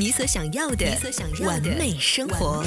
[0.00, 0.86] 你所想要的
[1.44, 2.64] 完美生活。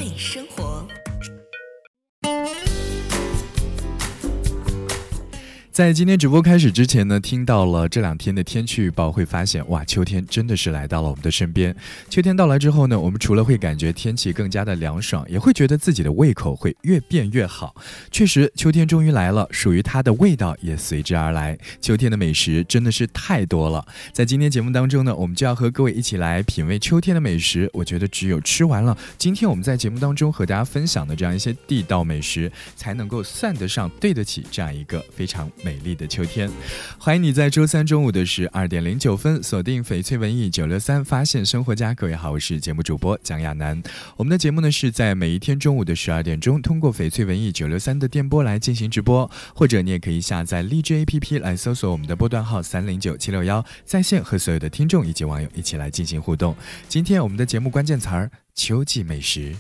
[5.74, 11.76] 在今天直播开始之前呢，听到了这两天的天气预报，会发现哇，秋天真的是来到了我们的身边。
[12.12, 17.76] 秋天到来之后呢，我们除了会感觉天气更加的凉爽，也会觉得自己的胃口会越变越好。
[18.12, 21.58] 确实，秋天终于来了，属于它的味道也随之而来。
[21.82, 23.84] 秋天的美食真的是太多了。
[24.12, 27.68] 在今天节目当中呢，我们就要和各位一起来品味秋天的美食。
[27.74, 35.50] 我觉得只有吃完了今天我们在节目当中和大家分享的这样一些地道美食，才能够算得上对得起这样一个非常。
[35.64, 36.50] 美丽的秋天，
[36.98, 41.94] 欢迎你在周三中午的十二点零九分锁定翡翠文艺九六三发现生活家。
[41.94, 43.82] 各位好，我是节目主播蒋亚楠。
[44.18, 56.56] 我们的节目呢是在每一天中午的十二点钟，通过翡翠文艺九六三的电波来进行直播，或者你也可以下载荔枝 APP 来搜索我们的波段号三零九七六幺，在线和所有的听众以及网友一起来进行互动。
[56.90, 59.56] 今天我们的节目关键词儿：秋季美食。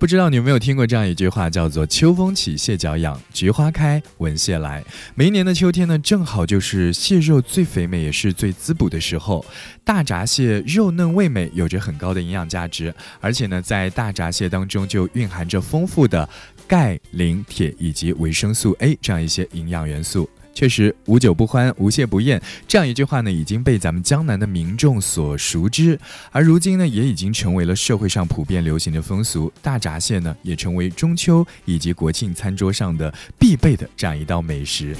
[0.00, 4.82] 不知道你有没有听过这样一句话，叫做 “秋风起，蟹脚痒；菊花开，闻蟹来”。
[5.14, 9.44] 每一年的秋天呢，正好就是蟹肉最肥美也是最滋补的时候。
[9.84, 16.26] 大闸蟹肉嫩味美，有着很高的营养价值，而且呢，在大闸蟹当中就蕴含着丰富的
[16.66, 20.26] 钙、磷、铁以及维生素 A 这样一些营养元素。
[20.52, 25.98] 确实，无酒不欢，无蟹不宴，这样一句话呢，已经被咱们江南的民众所熟知，
[26.30, 29.50] 而如今呢，也已经成为了社会上普遍流行的风俗。
[29.62, 34.94] 大闸蟹呢，也成为中秋以及国庆餐桌上的必备的这样一道美食。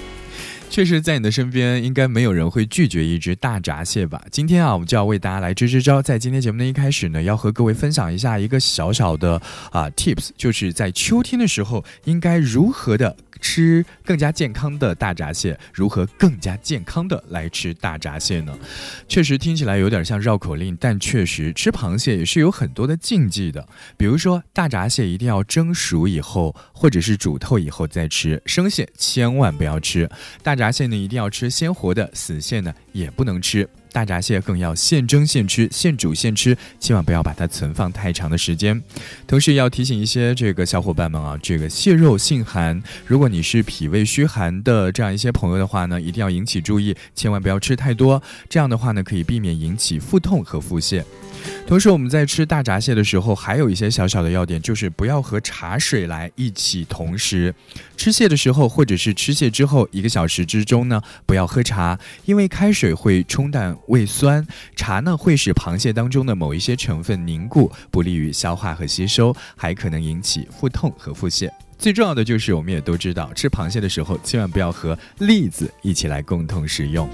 [0.71, 4.22] 确实，在你的身边，应该没有人会拒绝一只大闸蟹吧？
[4.31, 6.00] 今天啊，我们就要为大家来支支招。
[6.00, 13.17] 在今天节目的一开始呢，要和各位分享一下一个小小的啊 tips，就是在秋天的时候，应该如何的。
[13.41, 18.56] 吃更加健康的大闸蟹，如何更加健康的来吃大闸蟹呢？
[19.09, 23.67] 确实听起来有点像绕口令，但确实吃螃蟹也是有很多的禁忌的。
[23.97, 30.09] 比如说，大闸蟹一定要蒸熟以后，或者是煮透以后再吃，生蟹千万不要吃。
[30.43, 33.69] 大闸蟹呢，一定要吃鲜活的，死蟹呢也不能吃。
[33.93, 38.81] 大闸蟹更要现蒸现吃，现煮现吃，千万不要把它存放太长的时间。
[39.27, 48.23] 同时要提醒一些这个小伙伴们啊，这个蟹肉性寒，如果你是脾胃虚寒的这样一些朋友的话呢，一定要引起注意，千万不要吃太多。
[48.49, 51.03] 这样的话呢，可以避免引起腹痛和腹泻。
[51.67, 57.55] 同时，我们在吃大闸蟹的时候，还有一些小小的要点，就是不要和茶水来一起同时
[57.97, 71.49] 吃蟹的时候，或者是吃蟹之后一个小时之中呢，不要喝茶，因为开水会冲淡胃酸，茶呢会使螃蟹当中的某一些成分凝固，不利于消化和吸收，还可能引起腹痛和腹泻。
[71.79, 77.09] 最重要的就是，我们也都知道，吃螃蟹的时候千万不要和栗子一起来共同食用。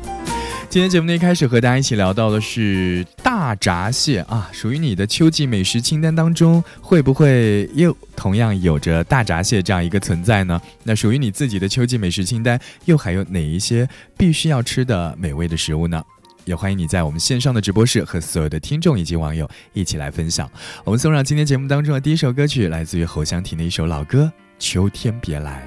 [0.77, 10.61] 今天节目的一开始和大家一起聊到的是大闸蟹啊，属于你的秋季美食清单当中，会不会又同样有着大闸蟹这样一个存在呢？
[10.83, 13.89] 那属于你自己的秋季美食清单，又还有哪一些
[14.19, 16.05] 必须要吃的美味的食物呢？
[16.45, 20.47] 也欢迎你在我们线上的直播室和所有的听众以及网友一起来分享。
[20.85, 25.67] 我们送上今天节目当中的第一首歌曲，来自于侯湘婷的一首老歌《秋天别来》。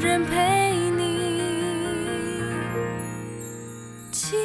[0.00, 1.02] 人陪你。
[4.12, 4.36] 其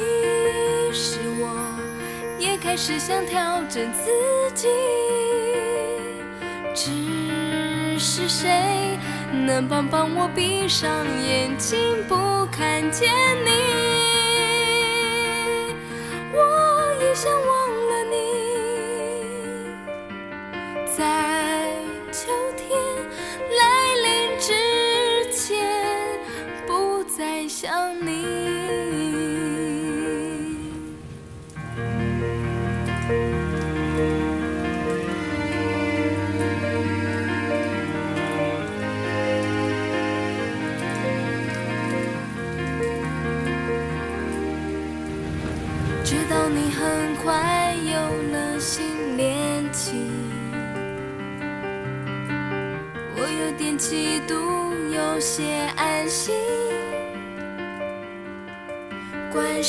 [0.92, 1.78] 实我
[2.38, 4.10] 也开始想调整自
[4.54, 4.68] 己，
[6.74, 8.98] 只是谁
[9.32, 10.90] 能帮帮我闭上
[11.22, 13.12] 眼睛不看见
[13.44, 13.50] 你？
[16.32, 16.38] 我
[17.00, 17.53] 也想我。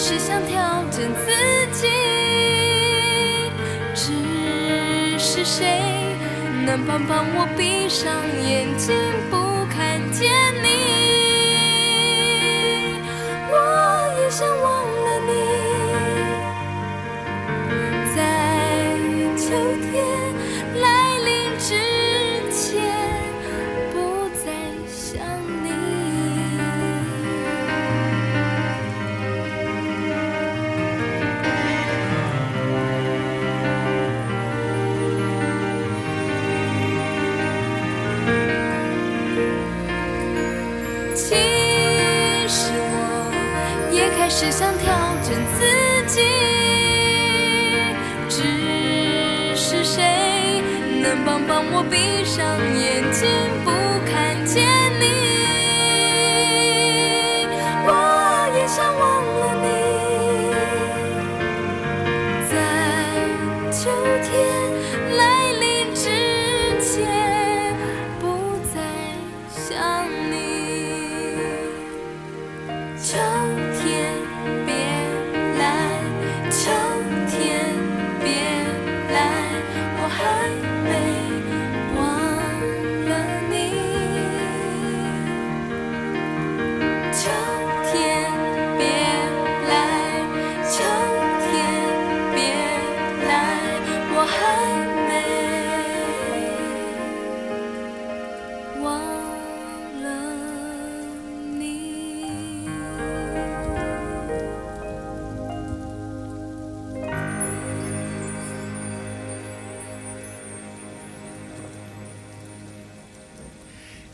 [0.00, 0.56] 是想挑
[0.92, 1.32] 战自
[1.72, 1.88] 己，
[3.96, 6.14] 只是谁
[6.64, 8.14] 能帮帮我闭上
[8.48, 8.94] 眼睛
[9.28, 10.30] 不看见
[10.62, 10.87] 你？
[41.18, 41.34] 其
[42.46, 42.94] 实我
[43.92, 44.94] 也开始想调
[45.24, 45.58] 整自
[46.06, 46.22] 己，
[48.28, 50.62] 只是谁
[51.02, 52.38] 能帮帮我闭上
[52.78, 53.26] 眼睛
[53.64, 53.70] 不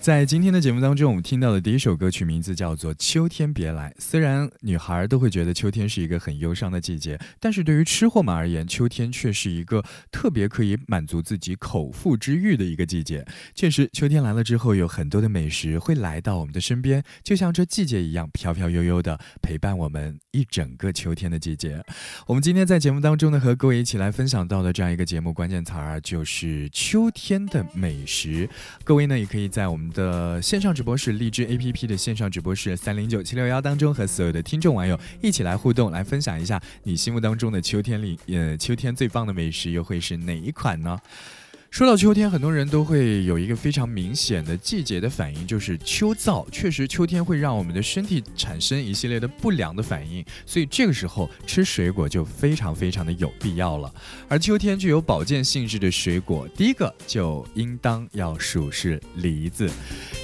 [0.05, 3.89] 在今天的节目当中，我们听到的第一首歌曲名字叫做《秋天别来》。
[3.99, 13.25] 虽然女孩都会觉得秋天是一个很忧伤的季节，但是对于吃货们而言，秋天却是一个特别可以满足自己口腹之欲的一个季节。
[13.55, 21.83] 确实，秋天来了之后，有很多的美食会来到我们的身边，就像这季节一样，飘飘悠悠的陪伴我们一整个秋天的季节。
[22.27, 28.47] 我们今天在节目当中呢，和各位一起来分享到的这样一个节目关键词儿就是秋天的美食。
[28.85, 41.01] 各位呢，也可以在我们的线上直播室荔枝 APP 的线上直播室三零九七六幺当中，和所有的听众网友一起来互动，来分享一下你心目当中的秋天里，呃，秋天最棒的美食又会是哪一款呢？
[41.75, 46.49] 说到秋天，很多人都会有一个非常明显的季节的反应，就是秋燥。
[46.53, 53.93] 确实，秋天会让我们的身体产生一系列的不良的反应，所以这个时候吃水果就非常非常的有必要了。
[54.29, 59.69] 而秋天具有保健性质的水果，第一个就应当要数是梨子。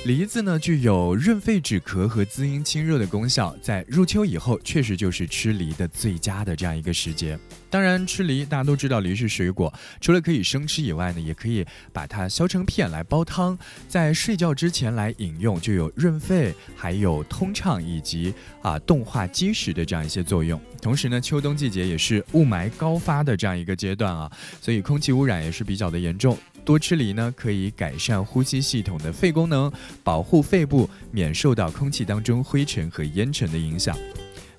[0.05, 7.37] 梨子呢，具有润肺止咳和滋阴清热的功效，在入秋以后，确实就是吃梨的最佳的这样一个时节。
[7.69, 20.61] 当然，吃梨大家都知道，梨是水果，除了可以生吃以外呢，也可以把它削成片来煲汤，在睡觉之前来饮用，就有润肺、还有通畅以及啊动化积食的这样一些作用。
[20.83, 24.31] 同时呢，秋冬季节也是雾霾高发的这样一个阶段啊，
[24.61, 26.37] 所以空气污染也是比较的严重。
[26.63, 29.73] 多吃梨呢，可以改善呼吸系统的肺功能，
[30.05, 33.97] 保护肺部免受到空气当中灰尘和烟尘的影响。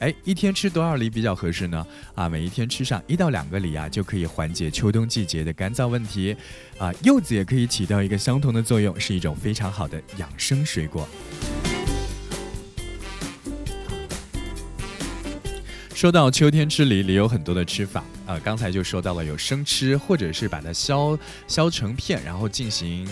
[0.01, 1.85] 哎，一天吃多少梨比较合适呢？
[2.15, 6.35] 啊，每一天吃上一到两个梨啊，就可以缓解秋冬季节的干燥问题。
[6.79, 11.07] 啊，柚子也可以起到一个相同的作用，是一种非常好的养生水果。
[15.93, 21.15] 说到秋天吃梨，梨有很多的吃法啊、刚才就说到了有生吃，或者是把它削
[21.47, 23.07] 削成片，然后进行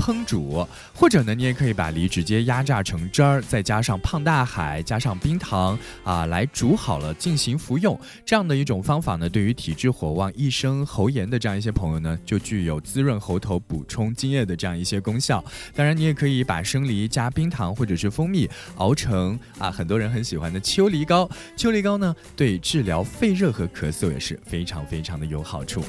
[0.00, 7.98] 烹煮，或者呢，你也可以把梨直接压榨成汁儿，再加上胖大海，加上冰糖啊，来煮好了进行服用。
[8.24, 15.44] 这样的一种方法呢，对于体质火旺、易生喉炎的这样一些朋友呢，就具有滋润喉头、补充津液的这样一些功效。
[15.74, 21.28] 当然，你也可以把生梨加冰糖或者是蜂蜜熬成啊，很多人很喜欢的秋梨膏。
[21.56, 25.84] 秋梨膏呢，对治疗肺热和咳嗽也是非常非常的有好处。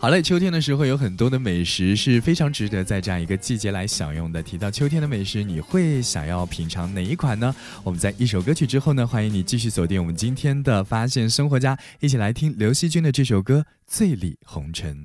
[0.00, 4.40] 好嘞，秋天的时候有很多的美食是非常值得在这样一个季节来享用的。
[4.40, 7.52] 提到秋天的美食，你会想要品尝哪一款呢？
[7.82, 14.96] 我们在一首歌曲之后呢，欢迎你继续锁定我们今天的发现生活家，一起来听刘惜君的这首歌《醉里红尘》。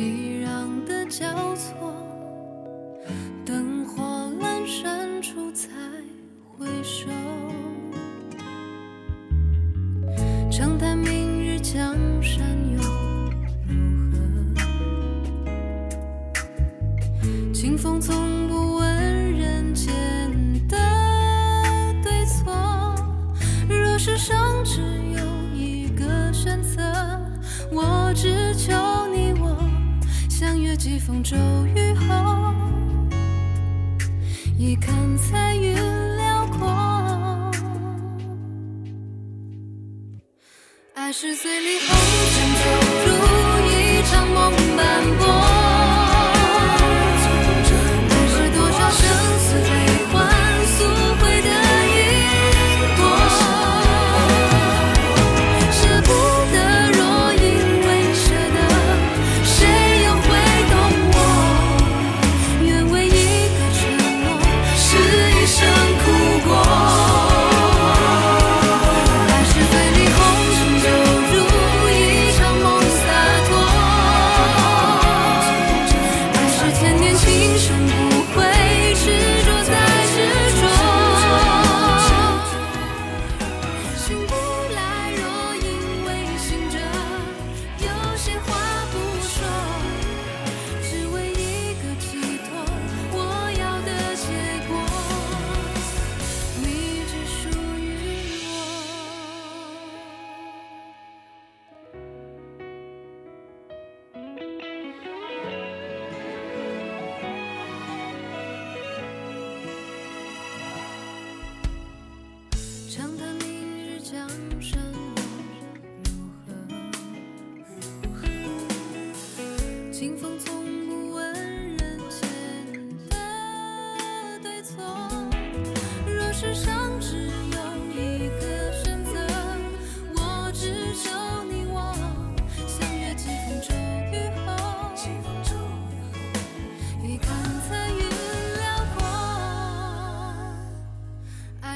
[0.00, 1.89] 熙攘的交错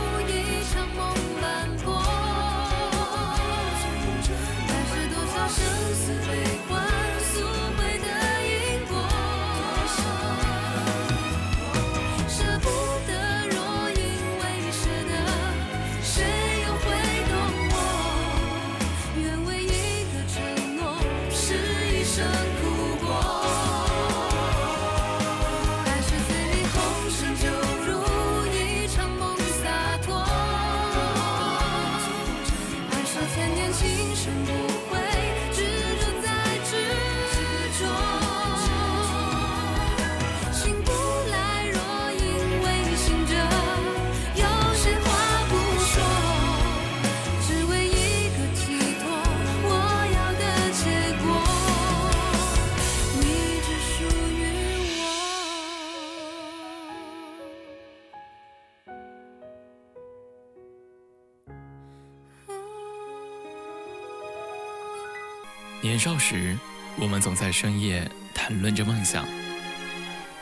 [65.81, 66.57] 年少时，
[66.97, 69.25] 我们总在深夜谈论着梦想，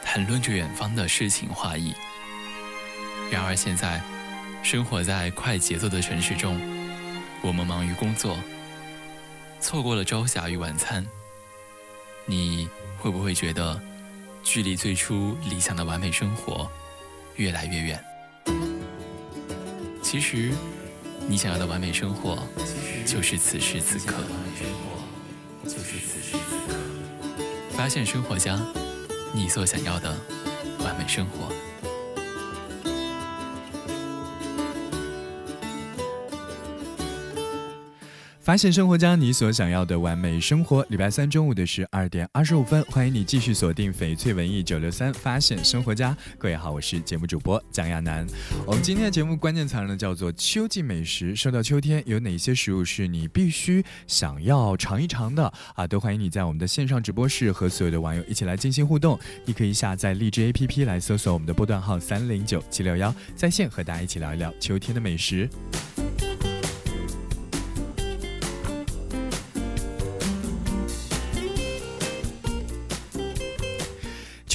[0.04, 1.94] 谈论着远方的诗情画意。
[3.30, 4.02] 然而现在，
[4.64, 6.60] 生活在快节奏的城市中，
[7.44, 8.36] 我们忙于工作，
[9.60, 11.06] 错过了朝霞与晚餐。
[12.26, 12.68] 你
[12.98, 13.80] 会不会觉得，
[14.42, 16.68] 距离最初理想的完美生活
[17.36, 18.04] 越来越远？
[20.02, 20.52] 其实，
[21.28, 22.42] 你想要的完美生活，
[23.06, 24.16] 就是此时此刻。
[25.68, 26.38] 就在此时
[27.72, 28.58] 发现生活家，
[29.34, 30.18] 你所想要的
[30.80, 31.52] 完美生活。
[38.48, 40.82] 发现生活家，你所想要的完美生活。
[40.88, 45.14] 礼拜三中午的十二点二十五分，欢迎你继续锁定翡翠文艺九六三。
[45.14, 48.26] 发现生活家，各位好，我是节目主播蒋亚楠。
[48.66, 51.36] 我们今天的节目关键词呢叫做秋季美食。
[51.36, 55.86] 说到秋天，有哪些食物是你必须想要尝一尝的啊？
[55.86, 59.20] 都欢迎你在我们的线上直播室和所有的网友一起来进行互动。
[59.44, 65.50] 你可以下载荔枝 APP 来搜索我们的波段号三零九七六幺，在线和大家一起聊一聊秋天的美食。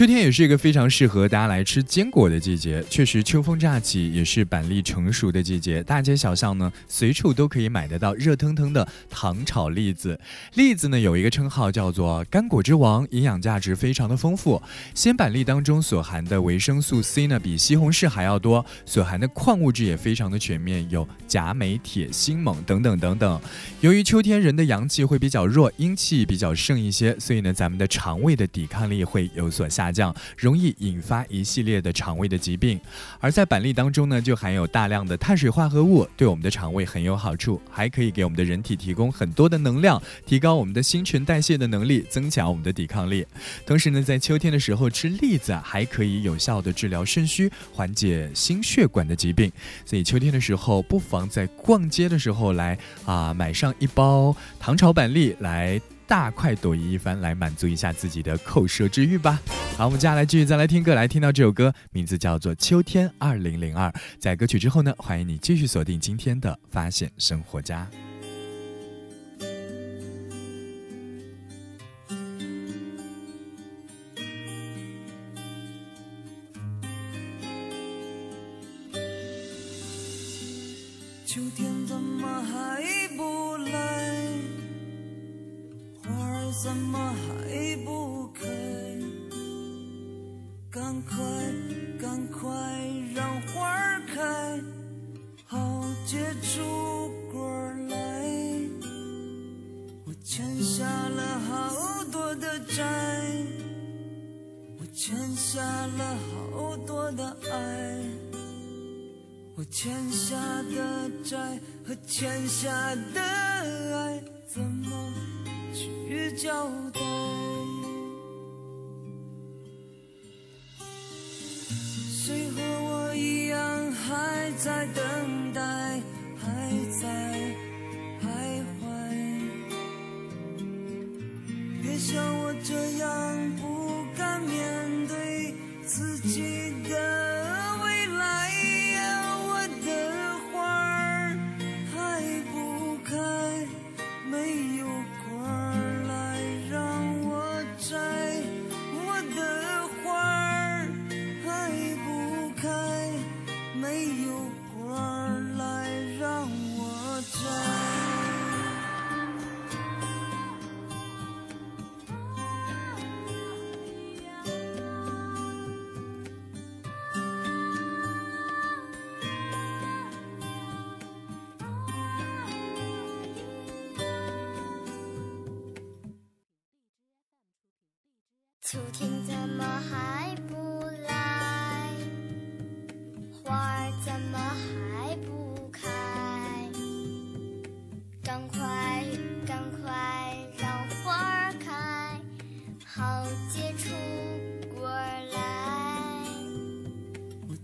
[0.02, 2.84] 秋天也是一个非常适合大家来吃坚果的季节。
[2.90, 5.80] 确实，秋风乍起，也是板栗成熟的季节。
[5.80, 10.18] 大街小巷呢，随处都可以买得到热腾腾的糖炒栗子。
[10.54, 14.60] 栗子呢，有一个称号叫做“干果之王”，营养价值非常的丰富。
[14.92, 23.40] 鲜板栗当中所含的维生素 C 呢，比西红柿还要多，所含的矿物质也非常的全面，有钾、镁、铁、锌、锰等等等等。
[23.80, 29.91] 由于秋天人的阳气会比较弱，阴气比较盛一些，所以呢，咱们的肠胃的抵抗力会有所下。
[29.92, 32.80] 降容易引发一系列的肠胃的疾病，
[33.20, 43.26] 而在板栗当中呢，就含有大量的碳水化合物，对我们的肠胃很有好处，还可以给我们的人体提供很多的能量，提高我们的新陈代谢的能力，增强我们的抵抗力。
[43.66, 49.50] 同时呢，在秋天的时候吃栗子，还可以有效的治疗肾虚，缓解心血管的疾病。
[49.84, 55.80] 所以秋天的时候，不妨在逛街的时候来啊，买上一包糖炒板栗来。
[56.06, 59.40] 大快朵颐一番，来满足一下自己的口舌之欲吧。
[59.76, 63.88] 好，我们接下来继续再来听歌，来听到这首歌，名字叫做《秋天二零零二》。
[64.18, 67.88] 在歌曲之后呢，欢迎你继续锁定今天的《发现生活家》。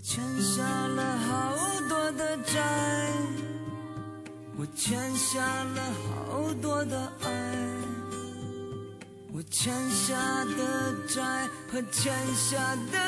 [0.02, 1.56] 欠下了好
[1.88, 3.12] 多的债，
[4.56, 7.28] 我欠下了好多的爱。
[9.32, 10.16] 我欠下
[10.56, 12.56] 的债和欠下
[12.90, 12.98] 的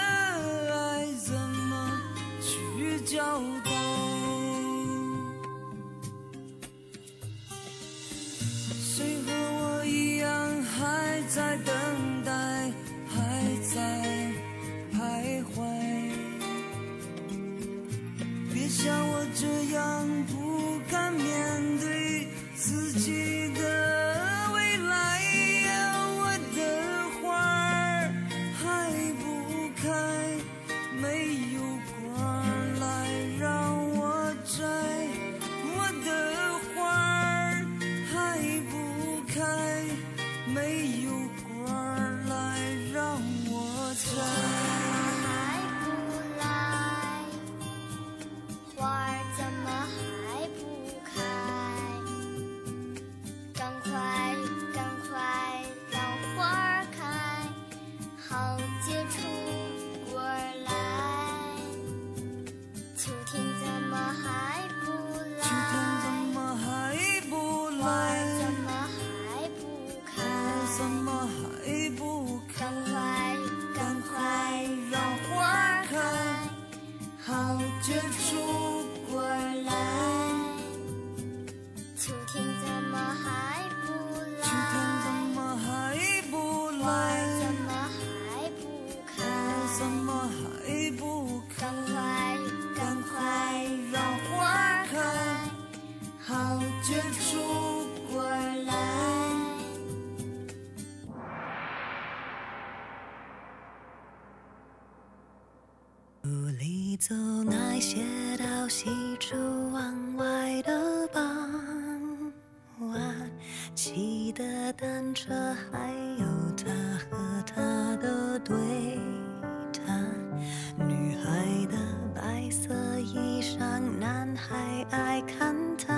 [125.39, 125.95] 看它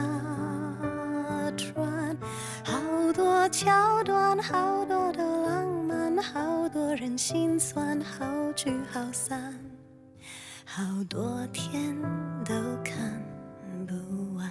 [1.56, 2.16] 转，
[2.64, 9.54] 好多桥段，好多的浪漫，好多人心酸，好聚好散，
[10.64, 11.96] 好多天
[12.44, 12.94] 都看
[13.86, 14.46] 不完。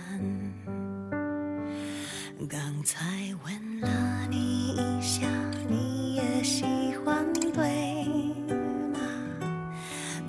[2.50, 3.06] 刚才
[3.46, 3.88] 吻了
[4.30, 5.28] 你一下，
[5.70, 6.66] 你也喜
[7.06, 8.06] 欢对
[8.92, 9.00] 吗？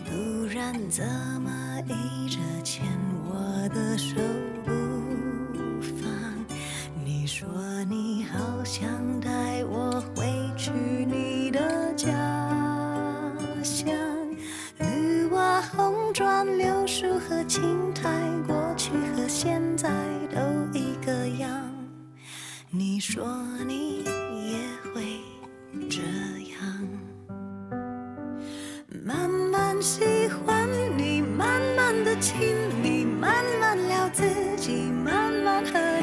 [0.04, 1.04] 不然怎
[1.40, 1.50] 么
[1.88, 2.84] 一直牵
[3.24, 4.14] 我的手？
[8.32, 8.88] 好想
[9.20, 10.24] 带我回
[10.56, 12.08] 去你的家
[13.62, 13.94] 乡
[14.78, 18.08] 绿瓦红砖柳树和青苔
[18.46, 19.88] 过去和现在
[20.34, 20.40] 都
[20.76, 21.72] 一个样。
[22.74, 23.26] 你说
[23.66, 24.58] 你也
[24.94, 25.20] 会
[25.90, 26.00] 这
[26.52, 26.88] 样
[29.04, 30.66] 慢慢喜欢
[30.96, 34.24] 你慢慢的亲密慢慢聊自
[34.56, 36.01] 己慢慢和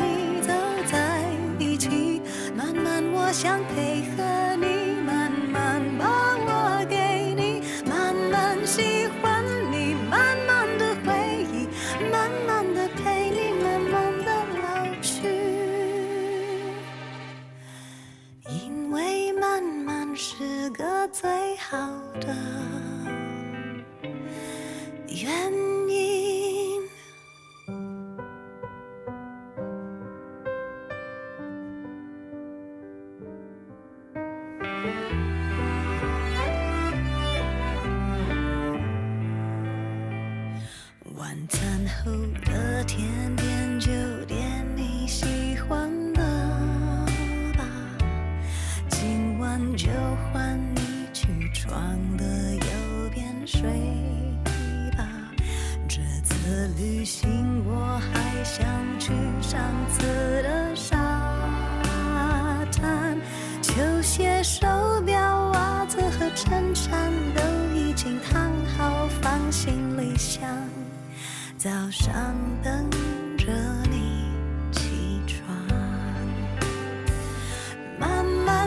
[3.30, 9.29] 我想配合你慢慢把我给你慢慢喜欢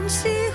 [0.08, 0.51] 关。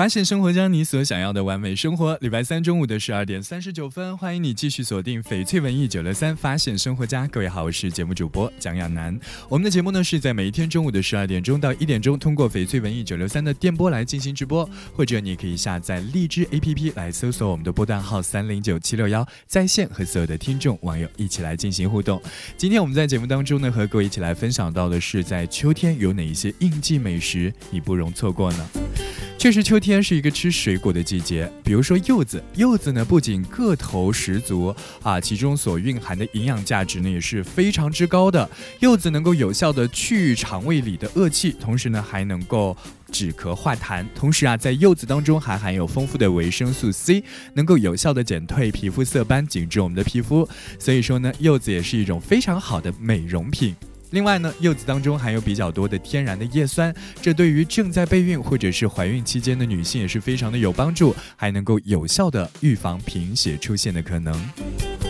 [0.00, 2.16] 发现生活将你所想要的完美生活。
[2.22, 7.28] 礼拜三中午的十二点三十九分，欢迎你继续锁定翡翠文艺九六三，发现生活家。
[7.28, 9.20] 各位好，我是节目主播蒋亚楠。
[9.46, 22.18] 我们的节目呢是在每一天中午的十二点钟到一点钟，通过翡翠文艺九六三的电波来进行直播，或者你可以下载荔枝 APP 来搜索我们的波段号三零九七六幺，在线和所有的听众网友一起来进行互动。
[22.56, 28.66] 今天我们在节目当中呢，和各位一起来分享到的是，在秋天有哪一些应季美食你不容错过呢？
[29.40, 31.50] 确实，秋天是一个吃水果的季节。
[31.64, 38.46] 比如说柚子，柚子呢不仅个头十足啊，其中所蕴含的营养价值呢也是非常之高的。
[38.80, 42.76] 柚子能够有效的去肠胃里的恶气，同时呢还能够
[43.10, 44.04] 止咳化痰。
[44.14, 47.24] 同时啊，在柚子当中还含有丰富的维生素 C，
[47.54, 50.46] 能够有效的减退皮肤色斑，紧致我们的皮肤。
[50.78, 53.74] 所以说呢，柚子也是一种非常好的美容品。
[54.10, 65.09] 另外呢，柚子当中含有比较多的天然的叶酸，这对于正在备孕或者是怀孕期间的女性也是非常的有帮助，还能够有效的预防贫血出现的可能。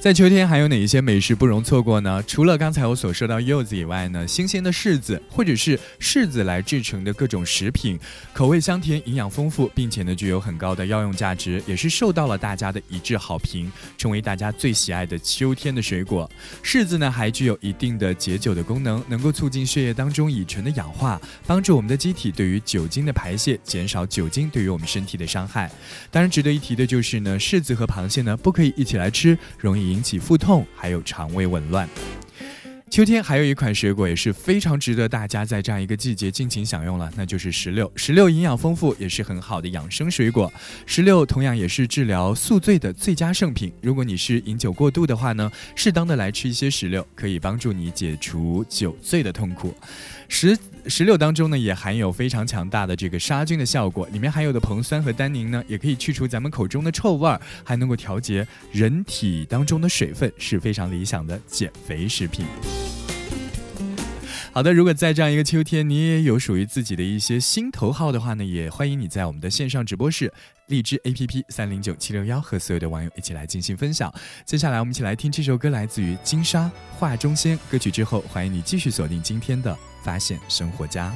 [0.00, 2.24] 在秋天还有哪一些美食不容错过呢？
[2.26, 8.00] 除了刚才我所说到柚子以外呢，新鲜的柿子或者是柿子来制成的各种食品，
[8.32, 16.28] 口味香甜，营养丰富，并且呢具有很高的药用价值，也是受到了大家的一致好评，成为大家最喜爱的秋天的水果。
[16.64, 25.70] 柿子呢还具有一定的解酒的功能，能够促进血液当中乙醇的氧化，帮助我们的机体对于酒精的排泄，减少酒精对于我们身体的伤害。
[26.10, 29.89] 当然值得一提的就是呢，柿子和螃蟹呢不可以一起来吃，容易。
[29.90, 31.88] 引起腹痛，还有肠胃紊乱。
[32.90, 37.88] 秋天还有一款水果也是非常值得大家在这样一个季节尽情享用了，那就是石榴。
[37.94, 40.52] 石榴营养丰富，也是很好的养生水果。
[40.86, 43.72] 石榴同样也是治疗宿醉的最佳圣品。
[43.80, 49.72] 如果你是饮酒过度的话呢，适当的来吃一些石榴，可以帮助你解除酒醉的痛苦。
[50.28, 62.44] 石石榴当中呢，也含有非常强大的这个杀菌的效果，里面含有的硼酸和单宁呢，也可以去除咱们口中的臭味儿，还能够调节人体当中的水分，是非常理想的减肥食品。
[64.52, 70.32] 好的，如果在这样一个秋天，你也有属于自己的一些心头好的话呢，也欢迎你在我们的线上直播室
[70.66, 74.12] 荔枝 APP 三零九七六幺和所有的网友一起来进行分享。
[74.44, 76.64] 接下来，我们一起来听这首歌，来自于金沙
[76.98, 81.12] 《画中仙》歌曲之后，欢迎你继续锁定今天的发现生活家。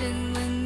[0.00, 0.59] 真温暖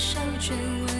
[0.00, 0.99] 接受卷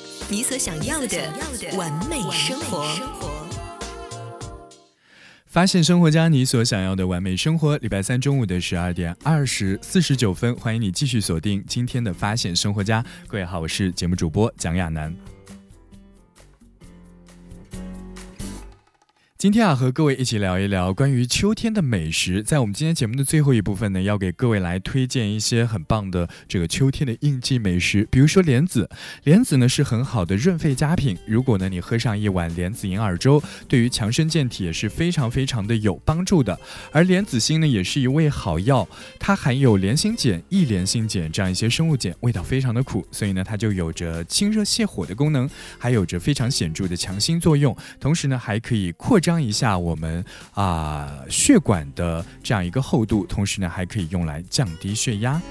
[0.29, 1.17] 你所想要的
[1.77, 2.85] 完美生活。
[5.45, 7.77] 发现生活家，你所想要的完美生活。
[7.77, 13.03] 礼拜三中午的十二点二十四十九分，欢迎你继续锁定今天的发现生活家。
[13.27, 15.13] 各位好，我是节目主播蒋亚楠。
[19.41, 22.43] 今天啊，和各位一起聊一聊关于秋天的美食。
[22.43, 28.87] 在我们今天节目的最后一部分呢，要给各位来推荐一些很棒的这个秋天的应季美食，比如说莲子。
[29.23, 36.59] 莲子呢是很好的润肺佳品，如果呢你喝上一碗莲子银耳粥，对于强身健体也是非常非常的有帮助的。
[36.91, 45.49] 而莲子心呢也是一味好药，它含有莲心碱、异莲心碱这样一些生物碱，味道非常的苦，所以呢它就有着清热泻火的功能，
[45.79, 49.30] 还有着非常显著的强心作用，同时呢还可以扩张。
[49.31, 55.41] 张一下我们啊、血管的这样一个厚度，同时呢还可以用来降低血压。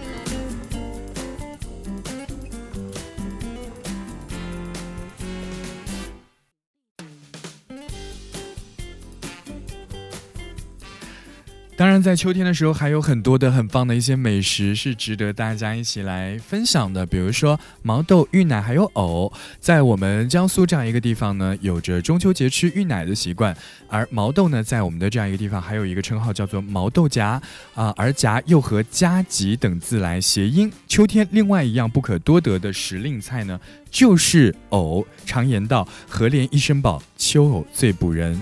[12.03, 17.05] 在秋天的时候，还有很多的很棒的一些美食是值得大家一起来分享的。
[17.05, 23.57] 比如说毛豆、芋奶还有藕，在我们江苏这样一个地方呢，有着中秋节吃芋奶的习惯，
[23.89, 27.41] 而毛豆呢，在我们的这样一个地方还有一个称号叫做毛豆荚
[27.75, 30.73] 啊，而荚又和加急等字来谐音。
[30.87, 35.07] 秋天另外一样不可多得的时令菜呢，就是藕。
[35.27, 38.41] 常言道，荷莲一身饱，秋藕最补人。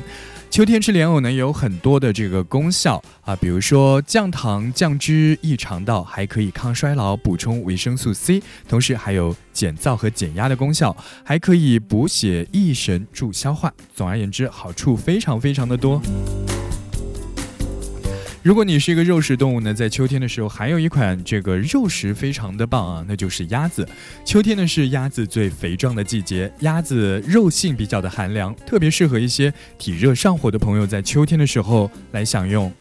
[0.51, 13.73] 秋天吃莲藕呢，有很多的这个功效啊，比如说降糖、降脂、益肠道，还可以抗衰老、补充维生素 C，同时还有减燥和减压的功效，还可以补血、益神、助消化。
[13.95, 16.03] 总而言之，好处非常非常的多。
[18.41, 23.87] 如果你是一个肉食动物呢，在秋天的时候，还有一款这个肉食非常的棒啊，那就是鸭子。
[24.25, 32.73] 秋天呢是鸭子最肥壮的季节，鸭子肉性比较的寒凉，特别适合一些体热上火的朋友在秋天的时候来享用。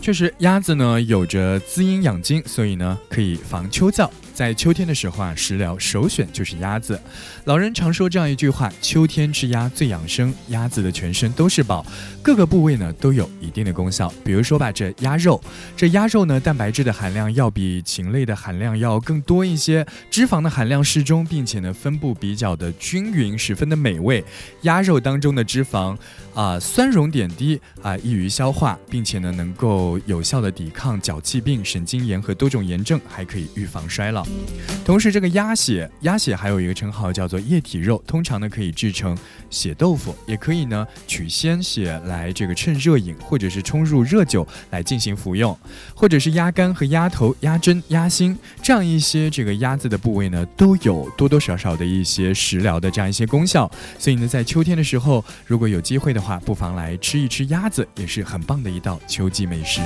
[0.00, 4.08] 确实，鸭子呢有着滋阴养精，所以呢可以防秋燥。
[4.36, 7.00] 在秋天的时候啊，食疗首选就是鸭子。
[7.44, 10.32] 老人常说这样一句话：秋天吃鸭最养生。
[10.48, 11.86] 鸭子的全身都是宝，
[12.22, 14.12] 各个部位呢都有一定的功效。
[14.22, 15.42] 比如说吧，这鸭肉，
[15.74, 24.22] 这鸭肉呢蛋白质的含量要比禽类的含量要更多一些，脂肪的含量适中，并且呢分布比较的均匀，十分的美味。
[24.62, 25.96] 鸭肉当中的脂肪
[26.34, 34.25] 啊、酸溶点低啊、易于消化，并且呢能够有效的抵抗脚气病、神经炎和多种炎症，还可以预防衰老。
[34.84, 39.18] 同时，这个鸭血，鸭血还有一个称号叫做液体肉，通常呢可以制成
[39.50, 45.58] 血豆腐，也可以呢取鲜血来这个趁热饮，或者是冲入热酒来进行服用，
[45.92, 53.68] 或者是鸭肝和鸭头、鸭胗、鸭心这样一些这个鸭子的部位呢，都有多多少少的一些食疗的这样一些功效。
[53.98, 59.80] 所以呢，在秋天的时候，如果有机会的话，不妨来吃一吃鸭子，也是很棒的一道秋季美食。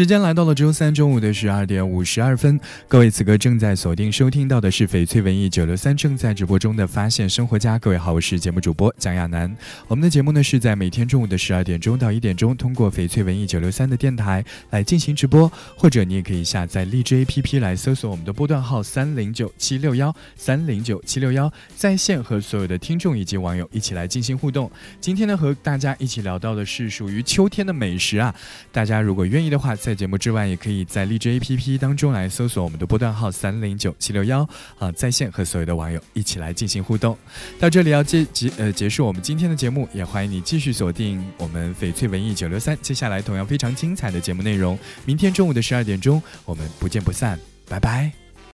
[0.00, 7.76] 时间来到了周三中午的十二点五十二分，各位此刻正在锁定收听到的是翡翠文艺九六三正在直播中的《发现生活家》。
[7.78, 9.54] 各位好，我是节目主播蒋亚楠。
[9.88, 24.72] 我们的节目呢是在每天中午的十二点钟到一点钟，通过翡翠文艺九六三的电台来进行直播，或者你也可以下载荔枝 APP 来搜索我们的波段号三零九七六幺三零九七六幺，在线和所有的听众以及网友一起来进行互动。
[24.98, 28.34] 今天呢和大家一起聊到的是属于秋天的美食啊，
[28.72, 29.76] 大家如果愿意的话。
[29.90, 37.18] 在节目之外，也可以在荔枝 APP 当中来搜索我们的波段号三零九七六幺啊，在线和所有的网友一起来进行互动。
[37.58, 44.78] 到这里要结结呃结束我们今天的节目，也欢迎你继续锁定我们翡翠文艺九六三，接下来同样非常精彩的节目内容。
[45.04, 47.36] 明天中午的十二点钟，我们不见不散，
[47.68, 48.19] 拜拜。